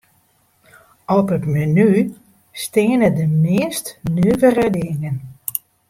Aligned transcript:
Op 1.17 1.27
it 1.35 1.45
menu 1.53 1.89
steane 2.63 3.09
de 3.19 3.27
meast 3.45 3.87
nuvere 4.15 4.67
dingen. 4.77 5.15